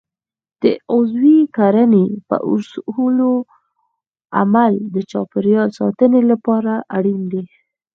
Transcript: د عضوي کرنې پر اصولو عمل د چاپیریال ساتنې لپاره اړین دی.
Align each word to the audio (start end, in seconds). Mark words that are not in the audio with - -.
د 0.61 0.63
عضوي 0.93 1.39
کرنې 1.57 2.05
پر 2.27 2.39
اصولو 2.53 3.31
عمل 4.39 4.73
د 4.93 4.95
چاپیریال 5.11 5.69
ساتنې 5.79 6.21
لپاره 6.31 6.73
اړین 6.97 7.21
دی. 7.31 7.43